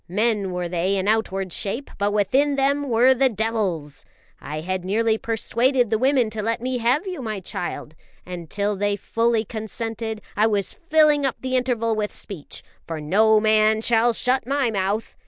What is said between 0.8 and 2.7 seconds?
in outward shape, but within